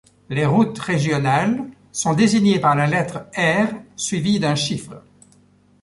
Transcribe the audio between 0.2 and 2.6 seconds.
Les routes régionales sont désignées